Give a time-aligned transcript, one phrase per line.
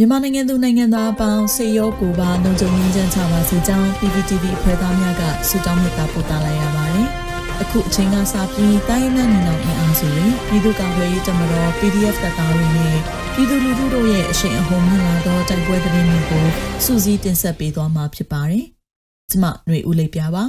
[0.00, 7.06] မြန်မာနိုင်ငံသူနိုင်ငံသားအပေါင်းစေရောကိုပါလုံခြုံရေးချမ်းချပါစေကြောင်း PPTV ဖွဲ့သားများကဆုတောင်းမေတ္တာပို့သလိုက်ရပါတယ်။
[7.62, 12.96] အခုအချိန်ကစပြီးတိုင်းနဲ့နေအောင်အင်အားစုတွေပြည်သူ့ကာကွယ်ရေးတပ်မတော် PDF တပ်သားတွေနဲ့
[13.34, 16.44] ပြည်သူလူထုတို့ရဲ့အရှိန်အဟုန်မြင့်လာသောတိုက်ပွဲသတင်းတွေကို
[16.84, 18.64] စူးစီးတင်ဆက်ပေးသွားမှာဖြစ်ပါတယ်။
[19.30, 20.44] ကျွန်မຫນွေဦးလေးပြပါ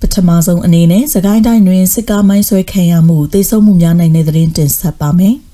[0.00, 5.36] ပထမဆုံးအနေနဲ့စကိုင်းတိုင်းတွင်စစ်ကားမိုင်းဆွဲခံရမှုသေဆုံးမှုများနိုင်တဲ့သတင်းတင်ဆက်ပါမယ်။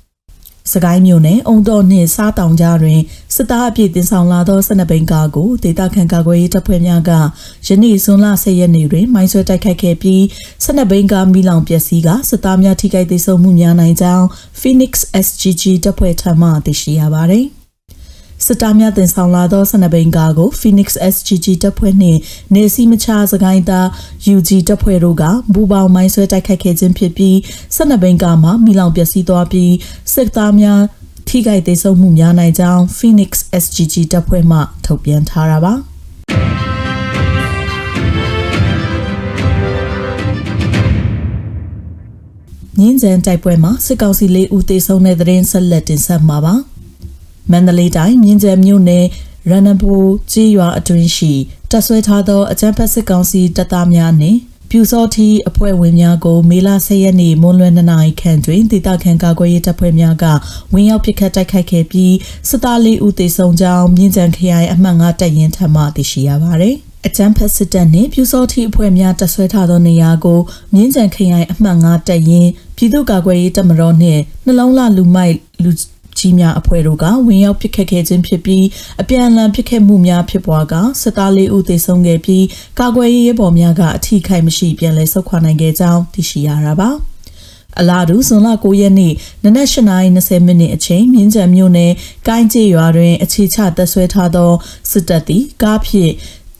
[0.73, 3.01] စကိုင်းမြို့နယ်အုံတော်နှင့်စားတောင်ကြားတွင်
[3.35, 7.11] စစ်သားအပြည့်တင်ဆောင်လာသော12ဘိန်းကားကိုဒေသခံကာကွယ်ရေးတပ်ဖွဲ့များက
[7.67, 10.21] ယနေ့ဇွန်လ10ရက်နေ့တွင်မိုင်းဆွဲတိုက်ခိုက်ခဲ့ပြီး
[10.65, 14.27] 12ဘိန်းကားမိလောင်ပျက်စီးကစစ်သားများထိခိုက်ဒေဆုံးမှုများနိုင်ကြောင်း
[14.61, 14.93] Phoenix
[15.27, 17.47] SGG တပ်ဖွဲ့ထံမှသိရှိရပါသည်။
[18.47, 22.19] စစ်သားများတင်ဆောင်လာသောဆန္ဒဘိန်ကားကို Phoenix SGG တပ်ဖွဲ့နှင့်
[22.55, 23.87] နေစီမချစကိုင်းသား
[24.35, 25.25] UG တပ်ဖွဲ့တို့က
[25.55, 27.39] ဘူပေါင်းမိုင်းဆွဲတိုက်ခိုက်ခဲ့ခြင်းဖြစ်ပြီး
[27.77, 29.73] ဆန္ဒဘိန်ကားမှာမိလောင်ပျက်စီးသွားပြီး
[30.15, 30.81] စစ်သားများ
[31.29, 33.31] ထိခိုက်ဒေဆုံးမှုများနိုင်ကြောင်း Phoenix
[33.63, 35.75] SGG တပ်ဖွဲ့မှထုတ်ပြန်ထားတာပါ
[42.79, 46.57] မြင်းကျန်တိုက်ပွဲမှာစစ်ကောင်စီလေးဦးသေဆုံးတဲ့တဲ့ရင်ဆက်လက်တင်ဆက်မှာပါ။
[47.51, 49.07] မန္တလေးတိုင်းမြင်းကျယ်မြို့နယ်
[49.51, 49.95] ရန်နဘူ
[50.33, 51.33] ကြီးရွာအတွင်းရှိ
[51.71, 54.39] တပ်ဆွဲထားသောအကြမ်းဖက်စစ်ကောင်စီတပ်သားများနှင့်
[54.71, 60.25] ပြူစောတိအဖွဲ့ဝင်များကိုမေလ10ရက်နေ့မွန်းလွဲ2နာရီခန့်တွင်ဒေသခံကာကွယ်ရေးတပ်ဖွဲ့များက
[60.73, 62.15] ဝင်ရောက်ပစ်ခတ်တိုက်ခိုက်ခဲ့ပြီး
[62.49, 66.77] စစ်သားလေးဦးသေဆုံးကြောင်းမြင်းကြံခရိုင်အမှတ်9တပ်ရင်းထံမှသိရှိရပါသည်
[67.07, 70.41] အကြမ်းဖက်စစ်တပ်နှင့်ပြူစောတိအဖွဲ့များတပ်ဆွဲထားသောနေရာကို
[70.75, 75.71] မြင်းကြံခရိုင်အမှတ်9တပ်ရင်းပြည်သူ့ကာကွယ်ရေးတပ်မတော်နှင့်နှလုံးလှလူမိုက်လူ
[76.19, 78.67] ကြီးများအဖွဲ့တို့ကဝင်ရောက်ပစ်ခတ်ခဲ့ခြင်းဖြစ်ပြီး
[79.01, 82.45] အပြန်အလှန်ပစ်ခတ်မှုများဖြစ်ပွားကစစ်သားလေးဦးသေဆုံးခဲ့ပြီး
[82.79, 86.91] ကာကွယ်ရေးရဲဘော်များကအထိခိုက်မရှိပြန်လည်ဆုတ်ခွာနိုင်ခဲ့ကြောင်းသိရှိရတာပါ
[87.81, 89.13] အလားတူဇွန်လ9ရက်နေ့
[89.45, 91.93] နနက်8:20မိနစ်အချိန်မြင်းကြံမြို့နယ်
[92.29, 94.53] ကိုင်းကျေးရွာတွင် အခြေချတပ်ဆွဲထားသော
[94.91, 96.13] စစ်တပ်သည်ကားဖြင့်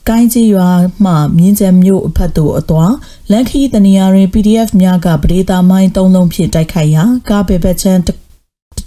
[0.09, 0.69] ကိုင်းကြီးရွာ
[1.05, 2.95] မှမြင်းကျန်မြို့အဖက်သို့အသွား
[3.31, 7.99] လန်ခီတနေရာတွင် PDF များကပဒေသာမိုင်း၃လုံးဖြင့်တိုက်ခိုက်ရာကားပေဘက်ချန်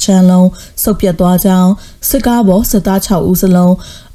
[0.05, 0.49] ချမ်းလုံး
[0.83, 1.71] ဆုတ်ပြတ်သွားကြောင်း
[2.09, 3.73] စစ်ကားပေါ်စစ်သား6ဦးစလုံး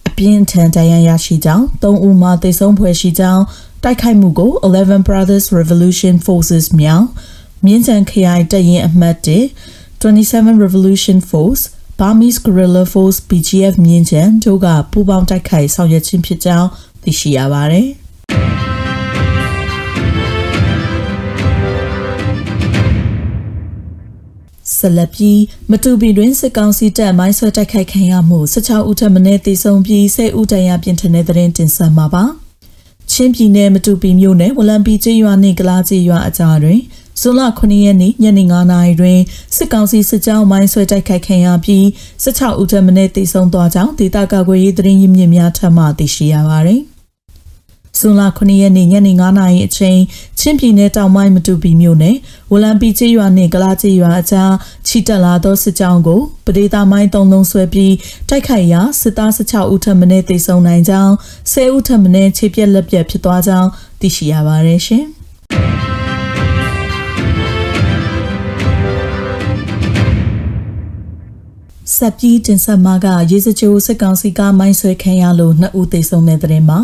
[0.09, 3.43] အပြင်းထန်တရားရရှိကြောင်း3ဦးမှသေဆုံးဖွယ်ရှိကြောင်း
[3.85, 7.07] တိုက်ခိုက်မှုကို11 Brothers Revolution Forces မြောက်
[7.65, 9.39] မြင်းချန်ခရိုင်တပ်ရင်းအမှတ်1
[10.03, 11.63] 27 Revolution Force
[11.99, 16.69] Burmese Guerrilla Force BGF မြင်းချန်တို့ကပူးပေါင်းတိုက်ခိုက်ဆောင်ရွက်ခြင်းဖြစ်ကြောင်း
[17.03, 17.89] သိရှိရပါတယ်။
[24.81, 32.25] ဆက်လက်ပြီးမတူပီတွင်စစ်ကောင်စီတပ်မိုင်းဆွဲတိုက်ခိုက်ခံရမှု16ဦးထပ်မံတေဆုံးပြီး10ဦးတန်ရာပြင်ထတဲ့တဲ့တင်ဆက်မှာပါ
[33.11, 36.81] ချင်းပြည်နယ်မတူပီမြို့နယ်ဝလံပီကျေးရွာနှင့်ကလားကျေးရွာအကြားတွင်
[37.21, 39.19] ဇွန်လ9ရက်နေ့ညနေ9နာရီတွင်
[39.57, 41.85] စစ်ကောင်စီစစ်ကြောင်းမိုင်းဆွဲတိုက်ခိုက်ခံရပြီး
[42.25, 46.81] 16ဦးထပ်မံတေဆုံးသွားကြောင်းဒေသကာကွယ်ရေးသတင်းရင်းမြစ်များထံမှသိရှိရပါသည်
[48.01, 49.99] ဇွန်လ9ရက်နေ့ညနေ9:00နာရီအချိန်
[50.39, 52.17] ချင်းပြည်နယ်တောင်ပိုင်းမတူပီမြို့နယ်
[52.53, 54.53] ဝလံပီကျေးရွာနှင့်ကလာကျေးရွာအကြား
[54.87, 57.95] ချီတက်လာသောစစ်ကြောင်းကိုပဒေသာမိုင်းသုံးလုံးဆွဲပြီး
[58.29, 61.13] တိုက်ခိုက်ရာစစ်သား16ဦးထပ်မံတေဆုံးနိုင်ကြောင်း
[61.53, 63.69] 10ဦးထပ်မံခြေပြက်လက်ပြက်ဖြစ်သွားကြောင်း
[64.01, 65.07] သိရှိရပါတယ်ရှင်။
[71.97, 76.81] ဆက်ပြီးတင်ဆက်မှာကရေစကြိုးစစ်ကောင်စီကမိုင်းဆွဲခံရလို့နှစ်ဦးသေဆုံးတဲ့တဲ့တင်မှာ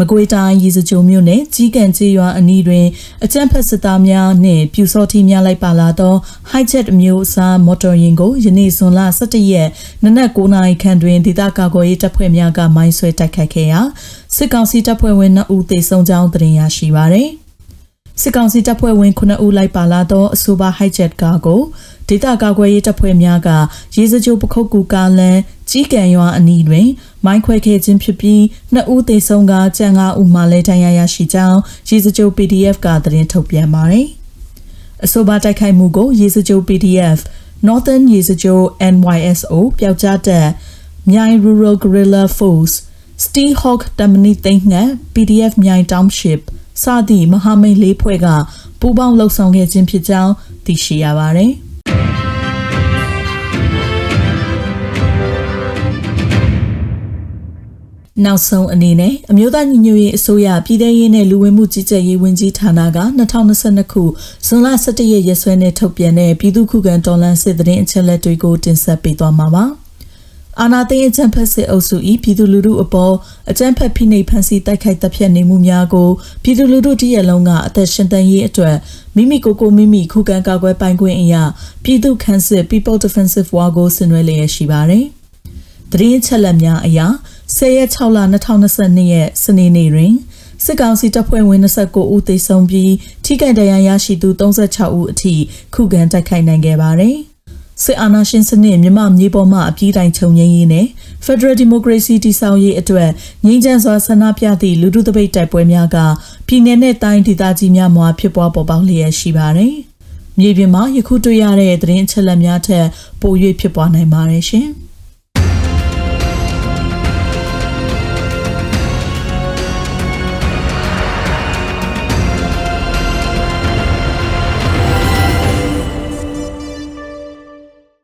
[0.00, 2.86] မကွေးတိုင်းရေစကြိုမြို့နယ်ကြီးကန်ကျေးရွာအနီးတွင်
[3.24, 6.14] အကြမ်းဖက်စစ်သားများနှင့်ပြူစောတိများလိုက်ပါလာသော
[6.50, 9.68] Hijet အမျိုးအစားမော်တော်ယာဉ်ကိုယနေ့ဇွန်လ17ရက်
[10.04, 13.80] နနက်9နာရီခန့်တွင်ဒေသကာကွယ်ရေးတပ်ဖွဲ့များကမိုင်းဆွဲတိုက်ခိုက်ခဲ့ရာ
[14.36, 17.28] စစ်ကောင်စီတပ်ဖွဲ့ဝင်2ဦးသေဆုံးကြောင်းသိရရှိပါသည်
[18.22, 21.60] စစ်ကောင်စီတပ်ဖွဲ့ဝင်9ဦးလိုက်ပါလာသောအဆိုပါ Hijet ကားကို
[22.08, 23.48] ဒေသကာကွယ်ရေးတပ်ဖွဲ့များက
[23.96, 25.38] ရေစကြိုပခုတ်ကူကားလန်
[25.70, 26.88] ကြီးကံရွာအနီးတွင်
[27.24, 34.06] မိုင်းခွဲခဲ့ခြင်းဖြစ်ပြီးနှစ်ဦးသေဆုံးကကြံ၅ဦးမှလည်းဒဏ်ရာရရှိကြောင်းရေစကြို PDF ကသတင်းထုတ်ပြန်ပါတယ်။
[35.04, 37.18] အဆိုပါတိုက်ခိုက်မှုကိုရေစကြို PDF
[37.66, 38.60] Northern ရေစကြို
[38.94, 40.48] NYSO ပျောက်ကြားတပ်
[41.10, 42.74] မြိုင် Rural Guerrilla Force
[43.24, 46.40] Steel Hawk တမနီသိန်းငှက် PDF မြိုင် Township
[46.82, 48.26] စသည့်မဟာမိတ်လေးဖွဲ့က
[48.80, 50.32] ပူးပေါင်းလှုပ်ဆောင်ခဲ့ခြင်းဖြစ်ကြောင်း
[50.66, 51.52] သိရှိရပါတယ်။
[58.26, 62.98] နောက်ဆုံးအနေနဲ့အမျိုးသားညီညွတ်ရေးအစိုးရပြည်ထရေးနဲ့လူဝင်မှုကြီးကြပ်ရေးဝန်ကြီးဌာနက
[63.40, 64.02] 2022ခု
[64.46, 69.64] ဇွန်လ17ရက်ရက်စွဲနဲ့ထုတ်ပြန်တဲ့ပြည်သူ့ခုခံတော်လှန်စစ်တရင်အချက်လက်တွေကိုတင်ဆက်ပေးသွားမှာပါ
[70.60, 73.14] အာနာသိန်းအကြံဖက်စစ်အုပ်စု၏ပြည်သူလူထုအပေါ်
[73.50, 76.08] အကြံဖက်ဖိနှိပ်ဖန်ဆီးတိုက်ခိုက်တပ်ဖြတ်နေမှုများကို
[76.42, 78.76] ပြည်သူလူထုတည်းရလုံးကအသက်ရှင်သန်ရေးအတွက်
[79.16, 81.42] မိမိကိုယ်ကိုမိမိခုခံကာကွယ်ပိုင်ခွင့်အရာ
[81.84, 85.06] ပြည်သူ့ခန့်စစ် People Defensive War ကိုဆင်နွှဲလျက်ရှိပါတယ်။
[85.92, 87.00] သတင်းချက်လက်များအရ
[87.58, 90.14] 10ရက်6လ2022ရက်စနေနေ့တွင်
[90.64, 92.92] စစ်ကောင်စီတပ်ဖွဲ့ဝင်29ဦးသေဆုံးပြီး
[93.24, 95.34] ထိခိုက်ဒဏ်ရာရရှိသူ36ဦးအထိ
[95.74, 97.16] ခုခံတိုက်ခိုက်နိုင်ခဲ့ပါတယ်။
[97.82, 100.86] စစ်အာဏာရှင်စနစ်မြမမြေပေါ်မှအပြည့်တိုင်ချုပ်ငြိမ်းရေးနဲ့
[101.24, 103.10] Federal Democracy တည်ဆောက်ရေးအတွက်
[103.46, 105.96] ငြိမ်းချမ်းစွာဆန္ဒပြသည့်လူထုတပိတ်တိုက်ပွဲများက
[106.46, 109.74] ပြည်내နဲ့တိုင်းဒေသကြီးများမှာဖြစ်ပွားပေါ်ပေါက်လျက်ရှိပါတယ်။
[110.38, 112.86] မြေပြင်မှာယခုတွေ့ရတဲ့သတင်းအချက်အလက်များထက်
[113.20, 114.68] ပို၍ဖြစ်ပွားနိုင်ပါတယ်ရှင်။